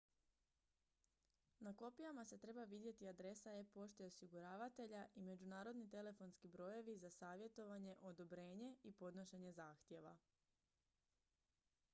na 1.65 1.73
kopijama 1.73 2.25
se 2.29 2.37
treba 2.45 2.63
vidjeti 2.63 3.07
adresa 3.11 3.53
e-pošte 3.59 4.05
osiguravatelja 4.05 5.05
i 5.15 5.21
međunarodni 5.29 5.89
telefonski 5.89 6.47
brojevi 6.47 6.97
za 6.97 7.09
savjetovanje/odobrenje 7.19 8.75
i 8.83 8.91
podnošenje 8.91 9.51
zahtjeva 9.61 10.17